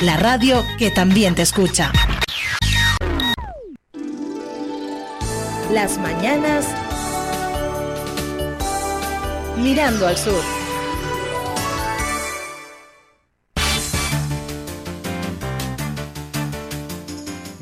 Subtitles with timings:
[0.00, 1.92] La radio que también te escucha.
[5.72, 6.66] Las mañanas
[9.56, 10.57] mirando al sur.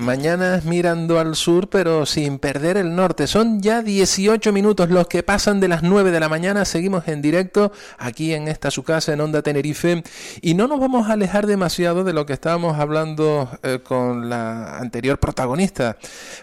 [0.07, 3.27] Mañanas mirando al sur, pero sin perder el norte.
[3.27, 6.65] Son ya 18 minutos los que pasan de las 9 de la mañana.
[6.65, 10.05] Seguimos en directo aquí en esta su casa en Onda Tenerife.
[10.43, 14.79] Y no nos vamos a alejar demasiado de lo que estábamos hablando eh, con la
[14.79, 15.97] anterior protagonista.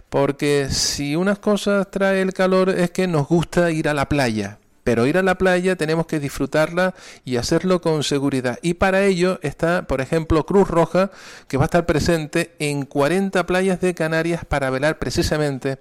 [0.09, 4.59] Porque si unas cosas trae el calor es que nos gusta ir a la playa
[4.83, 6.93] pero ir a la playa tenemos que disfrutarla
[7.25, 8.59] y hacerlo con seguridad.
[8.61, 11.11] Y para ello está, por ejemplo, Cruz Roja,
[11.47, 15.79] que va a estar presente en 40 playas de Canarias para velar precisamente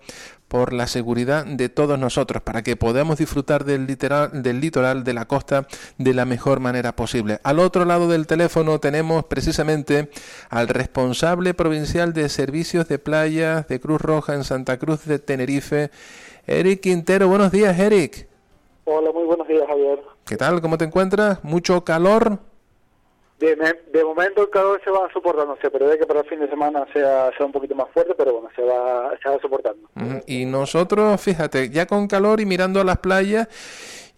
[0.53, 5.14] por la seguridad de todos nosotros, para que podamos disfrutar del, literal, del litoral, de
[5.14, 5.66] la costa,
[5.97, 7.41] de la mejor manera posible.
[7.42, 10.11] Al otro lado del teléfono tenemos precisamente
[10.50, 15.91] al responsable provincial de servicios de playas de Cruz Roja en Santa Cruz de Tenerife,
[16.47, 17.28] Eric Quintero.
[17.28, 18.31] Buenos días, Eric.
[18.84, 20.02] Hola, muy buenos días, Javier.
[20.27, 20.61] ¿Qué tal?
[20.61, 21.42] ¿Cómo te encuentras?
[21.44, 22.38] ¿Mucho calor?
[23.38, 26.48] De, de momento el calor se va soportando, se prevé que para el fin de
[26.48, 29.88] semana sea, sea un poquito más fuerte, pero bueno, se va, se va soportando.
[30.27, 33.48] Y nosotros, fíjate, ya con calor y mirando a las playas,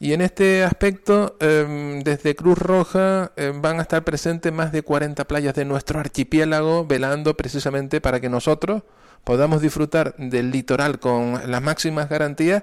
[0.01, 4.83] y en este aspecto, em, desde Cruz Roja em, van a estar presentes más de
[4.83, 8.83] 40 playas de nuestro archipiélago, velando precisamente para que nosotros
[9.25, 12.63] podamos disfrutar del litoral con las máximas garantías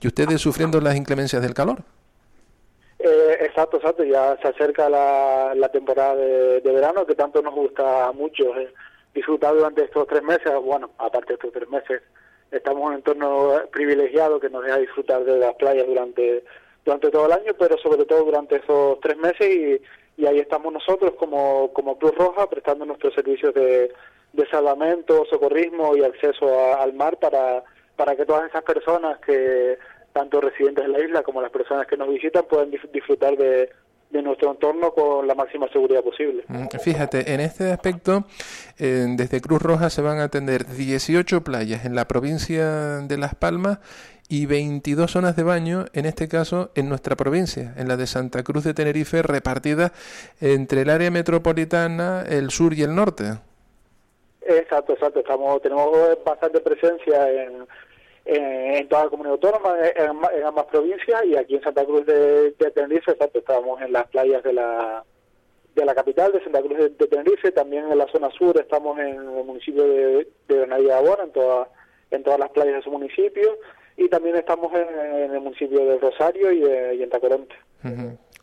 [0.00, 1.84] y ustedes sufriendo las inclemencias del calor.
[2.98, 4.04] Eh, exacto, exacto.
[4.04, 8.72] Ya se acerca la, temporada de, verano que tanto nos gusta mucho eh,
[9.14, 10.52] disfrutar durante estos tres meses.
[10.62, 12.02] Bueno, aparte de estos tres meses,
[12.50, 16.44] estamos en un entorno privilegiado que nos deja disfrutar de las playas durante
[16.90, 19.80] durante todo el año, pero sobre todo durante esos tres meses y,
[20.20, 23.92] y ahí estamos nosotros como, como Cruz Roja prestando nuestros servicios de,
[24.32, 27.62] de salvamento, socorrismo y acceso al mar para,
[27.94, 29.78] para que todas esas personas que,
[30.12, 33.70] tanto residentes de la isla como las personas que nos visitan, puedan disfrutar de,
[34.10, 36.42] de nuestro entorno con la máxima seguridad posible.
[36.48, 38.24] Mm, fíjate, en este aspecto,
[38.80, 43.36] eh, desde Cruz Roja se van a atender 18 playas en la provincia de Las
[43.36, 43.78] Palmas
[44.30, 48.44] y 22 zonas de baño, en este caso en nuestra provincia, en la de Santa
[48.44, 49.90] Cruz de Tenerife, repartidas
[50.40, 53.24] entre el área metropolitana, el sur y el norte.
[54.40, 55.18] Exacto, exacto.
[55.18, 55.90] Estamos, tenemos
[56.24, 57.66] bastante presencia en,
[58.24, 63.10] en, toda la comunidad autónoma, en, ambas provincias y aquí en Santa Cruz de, Tenerife,
[63.10, 65.04] exacto, estamos en las playas de la
[65.74, 69.08] de la capital de Santa Cruz de, Tenerife, también en la zona sur estamos en
[69.08, 71.68] el municipio de, de de Abona, en, toda,
[72.12, 73.58] en todas las playas de su municipio
[74.00, 76.64] y también estamos en, el municipio de Rosario y,
[76.98, 77.54] y en Tacoronte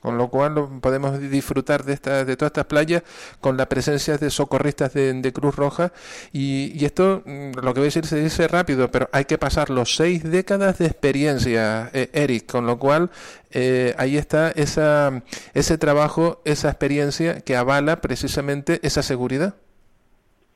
[0.01, 3.03] con lo cual podemos disfrutar de, esta, de todas estas playas
[3.41, 5.91] con la presencia de socorristas de, Cruz Roja
[6.31, 9.69] y, esto, mm, lo que voy a decir se dice rápido, pero hay que pasar
[9.69, 13.09] los seis décadas de experiencia, eh, Eric, con lo cual
[13.51, 19.55] eh, ahí está esa, ese trabajo, esa experiencia que avala precisamente esa seguridad.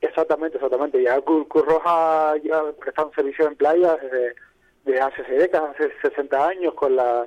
[0.00, 1.02] Exactamente, exactamente.
[1.02, 4.34] Ya Cruz, Roja ya presta un servicio en playas desde,
[4.84, 7.26] desde hace décadas, hace 60 años, con la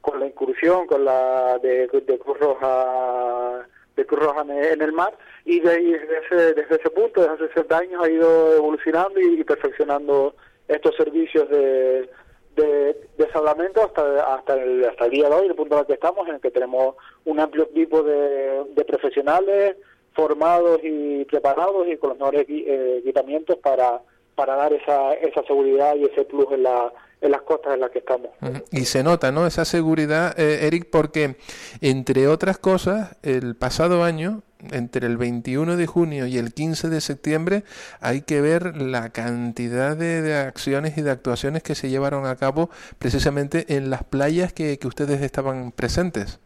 [0.00, 3.66] con la incursión con la de, Cruz Roja
[3.96, 7.48] de Cruz Roja en el mar y de desde ese, desde ese punto, desde hace
[7.48, 10.34] 60 años, ha ido evolucionando y, perfeccionando
[10.68, 12.08] estos servicios de,
[12.56, 15.94] de, salvamento hasta hasta el, hasta el día de hoy, el punto en el que
[15.94, 16.94] estamos, en el que tenemos
[17.24, 19.76] un amplio equipo de, de profesionales
[20.14, 24.00] formados y preparados y con los mejores eh, equipamientos para,
[24.38, 27.90] para dar esa, esa seguridad y ese plus en la en las costas en las
[27.90, 28.30] que estamos.
[28.70, 29.44] Y se nota, ¿no?
[29.44, 31.34] Esa seguridad, eh, Eric, porque
[31.80, 37.00] entre otras cosas, el pasado año, entre el 21 de junio y el 15 de
[37.00, 37.64] septiembre,
[38.00, 42.70] hay que ver la cantidad de, acciones y de actuaciones que se llevaron a cabo
[43.00, 46.38] precisamente en las playas que, que ustedes estaban presentes.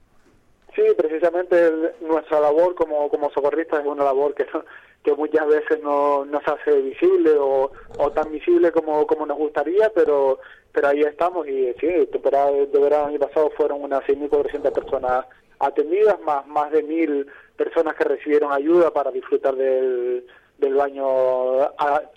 [0.82, 4.46] Sí, precisamente nuestra labor como, como socorristas es una labor que
[5.04, 9.36] que muchas veces no, no se hace visible o, o tan visible como, como nos
[9.36, 10.38] gustaría, pero
[10.72, 15.26] pero ahí estamos y sí, temporada de verano pasado fueron unas 6.400 personas
[15.58, 17.26] atendidas, más, más de mil
[17.56, 20.24] personas que recibieron ayuda para disfrutar del,
[20.58, 21.60] del baño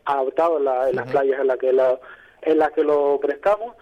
[0.06, 2.00] adaptado en, las playas en las que, la,
[2.42, 3.76] en la que lo prestamos.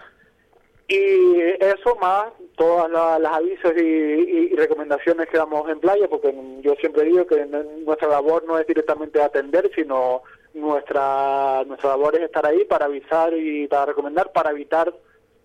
[0.88, 7.04] Y eso más todas las avisos y, recomendaciones que damos en playa, porque yo siempre
[7.06, 7.46] digo que
[7.86, 10.22] nuestra labor no es directamente atender, sino
[10.54, 14.94] nuestra nuestra labor es estar ahí para avisar y para recomendar, para evitar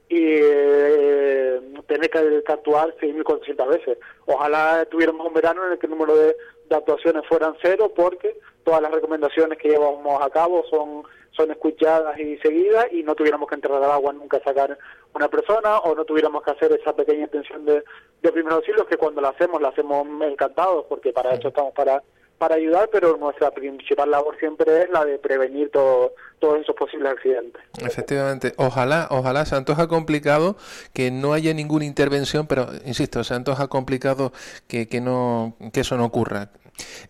[0.08, 3.98] y eh, tener que, actuar 6.400 veces.
[4.26, 6.36] Ojalá tuviéramos un verano en el que el número de,
[6.70, 11.04] actuaciones fueran cero, porque todas las recomendaciones que llevamos a cabo son
[11.38, 14.76] son escuchadas y seguidas y no tuviéramos que entrar al agua nunca a sacar
[15.14, 17.82] una persona o no tuviéramos que hacer esa pequeña intención de,
[18.22, 22.02] de primeros auxilios que cuando la hacemos la hacemos encantados porque para eso estamos para
[22.38, 27.12] para ayudar, pero nuestra principal labor siempre es la de prevenir todo, todos esos posibles
[27.12, 27.60] accidentes.
[27.80, 30.56] Efectivamente, ojalá, ojalá se antoja complicado
[30.92, 34.32] que no haya ninguna intervención, pero insisto, se antoja complicado
[34.68, 36.50] que, que no que eso no ocurra.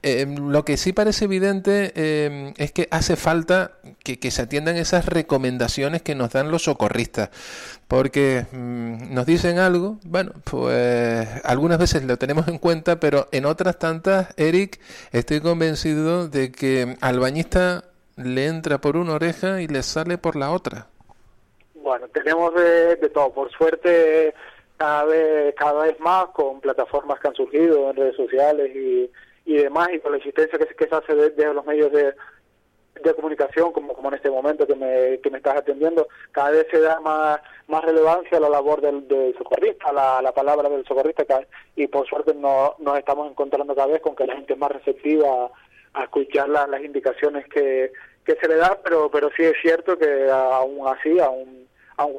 [0.02, 3.72] Eh, lo que sí parece evidente eh, es que hace falta
[4.04, 7.30] que, se atiendan esas recomendaciones que nos dan los socorristas,
[7.88, 13.46] porque mm, nos dicen algo, bueno, pues algunas veces lo tenemos en cuenta, pero en
[13.46, 14.80] otras tantas, Eric,
[15.12, 17.84] estoy convencido de que al bañista
[18.16, 20.88] le entra por una oreja y le sale por la otra.
[21.74, 24.34] Bueno, tenemos de, de todo, por suerte
[24.78, 29.10] cada vez, cada vez más con plataformas que han surgido en redes sociales y
[29.48, 32.12] y demás, y con la existencia que, que se hace desde los medios de,
[33.02, 36.66] de comunicación, como, como en este momento que me, que me estás atendiendo, cada vez
[36.70, 40.84] se da más, más relevancia a la labor del, del socorrista, la, la palabra del
[40.84, 41.24] socorrista,
[41.76, 44.70] y por suerte no, nos estamos encontrando cada vez con que la gente es más
[44.70, 45.50] receptiva
[45.94, 47.90] a, escuchar las indicaciones que,
[48.26, 51.66] que se le da, pero, pero sí es cierto que aún así, aún,
[51.96, 52.16] aún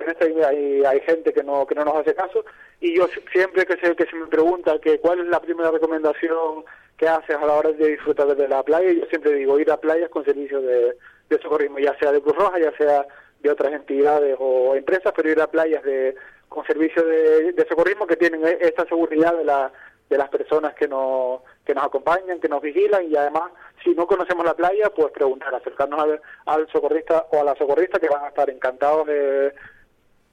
[0.48, 2.44] hay, hay gente que no, que no nos hace caso,
[2.82, 6.66] y yo siempre que se, que se me pregunta que cuál es la primera recomendación
[7.00, 8.92] que haces a la hora de disfrutar de la playa.
[8.92, 10.96] Yo siempre digo ir a playas con servicios de,
[11.42, 13.06] socorrismo, ya sea de Cruz Roja, ya sea
[13.40, 16.14] de otras entidades o empresas, pero ir a playas de,
[16.50, 19.72] con servicios de, socorrismo que tienen e, esta seguridad de, la,
[20.10, 23.52] de las personas que nos, que nos acompañan, que nos vigilan y además,
[23.82, 28.00] si no conocemos la playa, pues preguntar, acercarnos al, al socorrista o a la socorrista
[28.00, 29.54] que van a estar encantados de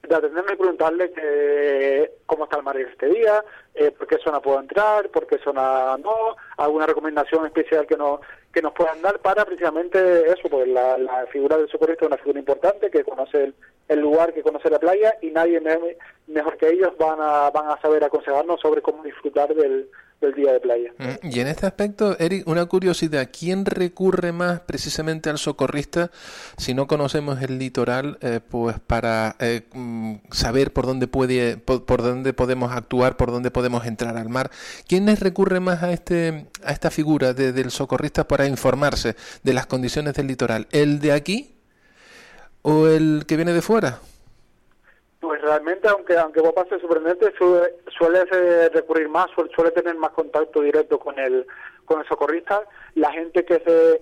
[0.07, 3.43] de atenderme y preguntarle que, cómo está el mar este día,
[3.73, 8.19] eh, por qué zona puedo entrar, por qué zona no, alguna recomendación especial que nos,
[8.57, 10.97] que nos puedan dar para precisamente eso, pues la,
[11.31, 13.53] figura del socorrista es una figura importante que conoce
[13.87, 15.61] el, lugar, que conoce la playa y nadie
[16.25, 19.89] mejor que ellos van a, van a saber aconsejarnos sobre cómo disfrutar del,
[20.35, 20.91] día de playa.
[20.97, 26.09] Mm, y en este aspecto, Eric, una curiosidad, ¿quién recurre más precisamente al socorrista
[26.57, 32.01] si no conocemos el litoral, eh, pues para eh, mm, saber por dónde puede, por,
[32.01, 34.49] dónde podemos actuar, por dónde podemos entrar al mar?
[34.87, 40.13] ¿Quiénes recurre más a este, a esta figura del socorrista para informarse de las condiciones
[40.13, 40.67] del litoral?
[40.71, 41.55] ¿El de aquí
[42.61, 43.99] o el que viene de fuera?
[45.19, 50.61] Pues realmente, aunque aunque vos pases sorprendente, suele, suele recurrir más, suele, tener más contacto
[50.61, 51.45] directo con el
[51.85, 52.61] con el socorrista.
[52.95, 53.55] La gente que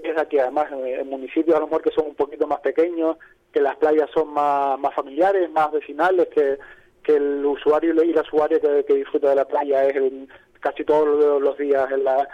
[0.03, 3.17] es, aquí, además, en, municipios a lo mejor que son un poquito más pequeños,
[3.53, 6.57] que las playas son más, más familiares, más vecinales, que,
[7.03, 9.95] que el usuario y la usuaria que, que disfruta de la playa es
[10.65, 11.07] casi todos
[11.39, 12.27] los días la,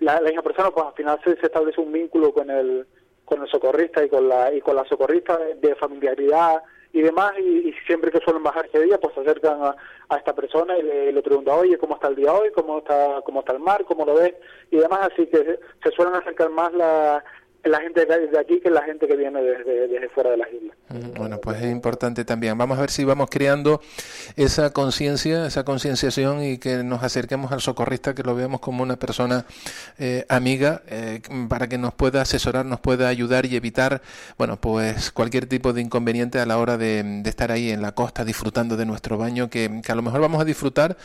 [0.00, 2.84] la, misma persona, pues al final se, se establece un vínculo con el
[3.24, 7.72] con el socorrista y con la y con la socorrista de familiaridad y demás, y,
[7.86, 11.22] siempre que suelen bajar ese día, pues se acercan a, esta persona y le, le,
[11.22, 12.50] preguntan, oye, ¿cómo está el día hoy?
[12.52, 13.84] ¿Cómo está, cómo está el mar?
[13.84, 14.34] ¿Cómo lo ves?
[14.70, 17.22] Y demás, así que se suelen acercar más la,
[17.68, 20.76] la gente de aquí que la gente que viene desde, desde fuera de las islas.
[21.16, 22.56] Bueno, pues es importante también.
[22.56, 23.80] Vamos a ver si vamos creando
[24.36, 28.96] esa conciencia, esa concienciación y que nos acerquemos al socorrista, que lo veamos como una
[28.96, 29.46] persona
[29.98, 34.00] eh, amiga, eh, para que nos pueda asesorar, nos pueda ayudar y evitar,
[34.38, 38.24] bueno, pues cualquier tipo de inconveniente a la hora de, estar ahí en la costa
[38.24, 40.96] disfrutando de nuestro baño, que, que a lo mejor vamos a disfrutar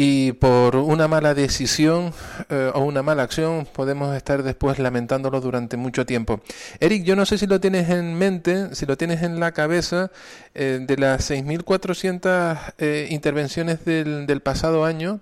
[0.00, 2.12] y por una mala decisión
[2.50, 6.38] eh, o una mala acción podemos estar después lamentándolo durante mucho tiempo.
[6.78, 10.12] Eric, yo no sé si lo tienes en mente, si lo tienes en la cabeza,
[10.54, 15.18] eh, de las 6.400 eh, intervenciones del, del, pasado año,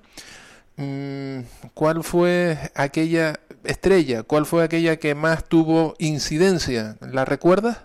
[0.77, 1.39] mm,
[1.73, 4.25] ¿cuál fue aquella estrella?
[4.25, 6.97] ¿Cuál fue aquella que más tuvo incidencia?
[7.01, 7.83] ¿La recuerdas?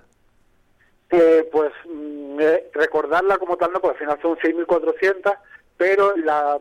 [1.51, 2.37] pues mm,
[2.73, 5.37] recordarla como tal, no, porque al final son 6.400
[5.81, 6.59] pero la,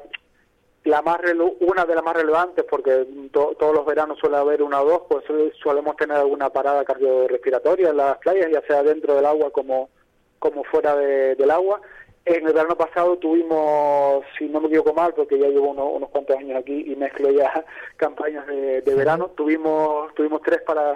[0.84, 1.20] la más
[1.60, 5.25] una de las más relevantes, porque todos los veranos suele haber una o dos, pues
[5.62, 9.90] solemos tener alguna parada cardiorrespiratoria en las playas, ya sea dentro del agua como,
[10.38, 11.80] como fuera del agua.
[12.27, 16.37] En el verano pasado tuvimos, si no me equivoco mal, porque ya llevo unos cuantos
[16.37, 17.65] años aquí y mezclo ya
[17.97, 20.95] campañas de, verano, tuvimos tuvimos tres para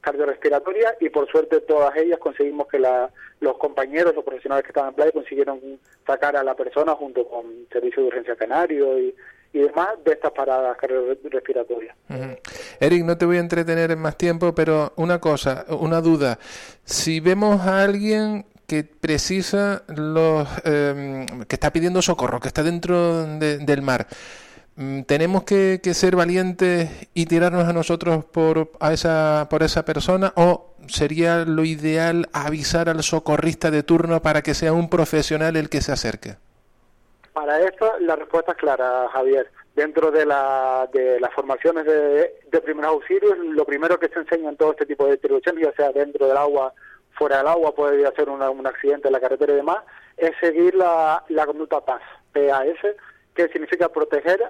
[0.00, 4.90] cardiorrespiratorias y por suerte todas ellas conseguimos que la, los compañeros, los profesionales que estaban
[4.90, 5.60] en playa consiguieron
[6.06, 9.14] sacar a la persona junto con servicio de urgencia canario y,
[9.52, 11.96] y demás de estas paradas cardiorrespiratorias.
[12.80, 16.38] Eric, no te voy a entretener en más tiempo, pero una cosa, una duda.
[16.84, 23.26] Si vemos a alguien que precisa los em, que está pidiendo socorro, que está dentro
[23.36, 24.06] del mar.
[24.76, 30.32] Mm, tenemos que, ser valientes y tirarnos a nosotros por a esa por esa persona
[30.36, 35.68] o sería lo ideal avisar al socorrista de turno para que sea un profesional el
[35.68, 36.36] que se acerque.
[37.34, 39.50] Para esto la respuesta es clara, Javier.
[39.76, 44.48] Dentro de, la, de las formaciones de, de primeros auxilios, lo primero que se enseña
[44.48, 46.72] en todo este tipo de distribuciones, ya sea dentro del agua
[47.14, 49.78] fuera del agua, puede hacer un accidente en la carretera y demás,
[50.16, 52.02] es seguir la, la conducta PAS,
[52.32, 52.94] PAS,
[53.34, 54.40] que significa proteger,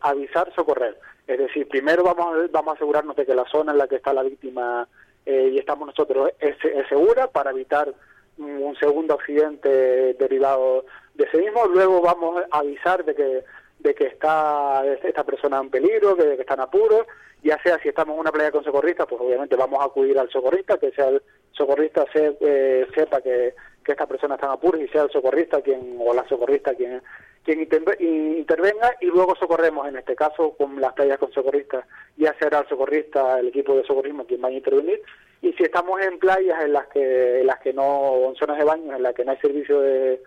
[0.00, 0.98] avisar, socorrer.
[1.26, 4.12] Es decir, primero vamos vamos a asegurarnos de que la zona en la que está
[4.12, 4.88] la víctima
[5.26, 6.56] eh, y estamos nosotros es,
[6.88, 7.92] segura para evitar
[8.38, 11.66] un segundo accidente derivado de ese mismo.
[11.66, 13.44] Luego vamos a avisar de que
[13.78, 17.06] de que está esta persona en peligro, de que está en apuros,
[17.42, 20.30] ya sea si estamos en una playa con socorristas, pues obviamente vamos a acudir al
[20.30, 21.22] socorrista, que sea el
[21.58, 25.98] socorrista eh, sepa que, que, esta persona está en apuros y sea el socorrista quien
[26.00, 27.02] o la socorrista quien
[27.44, 31.86] quien intervenga y luego socorremos en este caso con las playas con socorristas.
[32.16, 35.00] Ya será el socorrista el equipo de socorrismo quien vaya a intervenir.
[35.40, 38.64] Y si estamos en playas en las que en las que no en zonas de
[38.64, 40.20] baño en las que no hay servicio de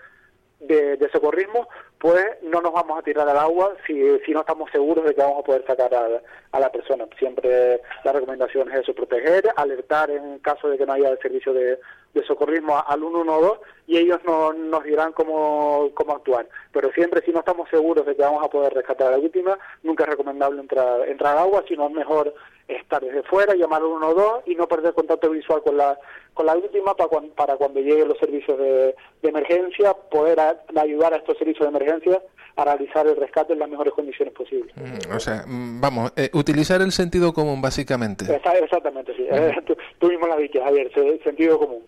[0.61, 5.05] de, socorrismo, pues no nos vamos a tirar al agua si, si no estamos seguros
[5.05, 7.05] de que vamos a poder sacar a, la persona.
[7.17, 11.79] Siempre la recomendación es eso, proteger, alertar en caso de que no haya servicio de,
[12.27, 16.47] socorrismo al 112 y ellos no, nos dirán cómo, cómo actuar.
[16.71, 19.57] Pero siempre si no estamos seguros de que vamos a poder rescatar a la víctima,
[19.83, 22.33] nunca es recomendable entrar, entrar al agua, sino es mejor
[22.67, 25.97] estar desde fuera, llamar al 112 y no perder contacto visual con la
[26.33, 30.39] con la víctima para cuando, para cuando lleguen los servicios de, emergencia, poder
[30.75, 32.21] ayudar a estos servicios de emergencia
[32.55, 34.73] a realizar el rescate en las mejores condiciones posibles.
[34.75, 38.25] Mm, o sea, mm, vamos, eh, utilizar el sentido común, básicamente.
[38.33, 39.25] Exactamente, sí.
[39.29, 39.53] Eh,
[39.99, 41.83] tú, mismo la Javier, el sentido común.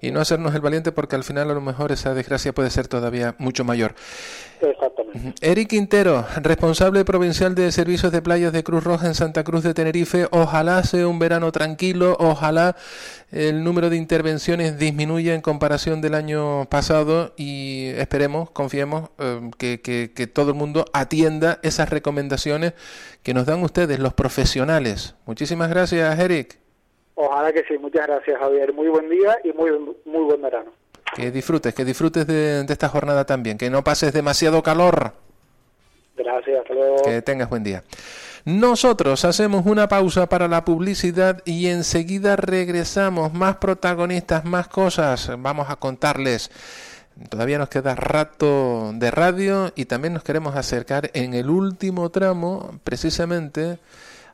[0.00, 2.88] Y no hacernos el valiente porque al final a lo mejor esa desgracia puede ser
[2.88, 3.94] todavía mucho mayor.
[4.70, 5.34] Exactamente.
[5.40, 9.74] Eric Quintero, responsable provincial de servicios de playas de Cruz Roja en Santa Cruz de
[9.74, 10.26] Tenerife.
[10.30, 12.76] Ojalá sea un verano tranquilo, ojalá
[13.30, 19.80] el número de intervenciones disminuya en comparación del año pasado y esperemos, confiemos eh, que,
[19.80, 22.74] que, todo el mundo atienda esas recomendaciones
[23.22, 25.16] que nos dan ustedes, los profesionales.
[25.26, 26.58] Muchísimas gracias, Eric.
[27.16, 28.72] Ojalá que sí, muchas gracias, Javier.
[28.72, 29.70] Muy buen día y muy,
[30.04, 30.72] muy buen verano.
[31.14, 35.12] Que disfrutes, que disfrutes de, esta jornada también, que no pases demasiado calor.
[36.16, 36.96] Gracias, hasta luego.
[37.02, 37.82] Que tengas buen día.
[38.44, 43.32] Nosotros hacemos una pausa para la publicidad y enseguida regresamos.
[43.32, 45.30] Más protagonistas, más cosas.
[45.38, 46.50] Vamos a contarles.
[47.30, 52.80] Todavía nos queda rato de radio y también nos queremos acercar en el último tramo,
[52.82, 53.78] precisamente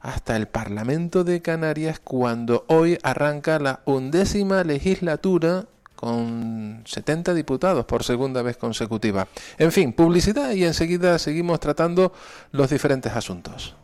[0.01, 5.67] hasta el Parlamento de Canarias, cuando hoy arranca la undécima legislatura
[6.01, 9.29] con 70 diputados por segunda vez consecutiva.
[9.59, 12.15] En fin, publicidad y enseguida seguimos tratando
[12.53, 13.75] los diferentes asuntos.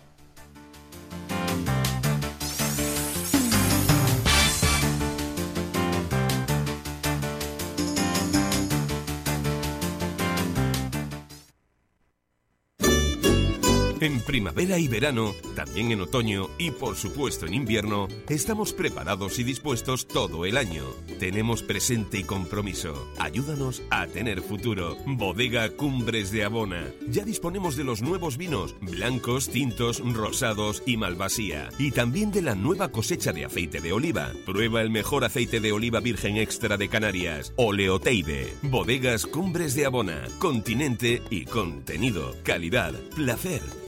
[14.07, 19.43] En primavera y verano, también en otoño y por supuesto en invierno, estamos preparados y
[19.43, 20.85] dispuestos todo el año.
[21.19, 23.13] Tenemos presente y compromiso.
[23.19, 24.97] Ayúdanos a tener futuro.
[25.07, 26.85] Bodega Cumbres de Abona.
[27.09, 31.71] Ya disponemos de los nuevos vinos, blancos, tintos, rosados y malvasía.
[31.77, 34.31] Y también de la nueva cosecha de aceite de oliva.
[34.45, 37.53] Prueba el mejor aceite de oliva virgen extra de Canarias.
[37.57, 38.55] Oleoteide.
[38.63, 40.29] Bodegas Cumbres de Abona.
[40.39, 42.37] Continente y contenido.
[42.45, 42.95] Calidad.
[43.17, 43.63] Placer